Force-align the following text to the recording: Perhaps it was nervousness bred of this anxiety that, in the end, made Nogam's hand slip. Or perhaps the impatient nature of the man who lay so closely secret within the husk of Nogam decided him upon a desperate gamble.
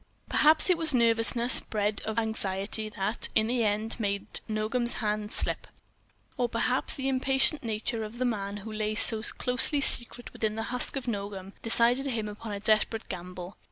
Perhaps 0.29 0.71
it 0.71 0.79
was 0.79 0.95
nervousness 0.95 1.59
bred 1.59 2.01
of 2.05 2.15
this 2.15 2.23
anxiety 2.23 2.89
that, 2.89 3.29
in 3.35 3.45
the 3.45 3.63
end, 3.63 3.99
made 3.99 4.39
Nogam's 4.49 4.93
hand 4.93 5.31
slip. 5.31 5.67
Or 6.37 6.49
perhaps 6.49 6.95
the 6.95 7.07
impatient 7.07 7.61
nature 7.61 8.03
of 8.03 8.17
the 8.17 8.25
man 8.25 8.57
who 8.65 8.73
lay 8.73 8.95
so 8.95 9.21
closely 9.21 9.79
secret 9.79 10.33
within 10.33 10.55
the 10.55 10.63
husk 10.73 10.95
of 10.95 11.07
Nogam 11.07 11.53
decided 11.61 12.07
him 12.07 12.27
upon 12.27 12.51
a 12.51 12.59
desperate 12.59 13.09
gamble. 13.09 13.57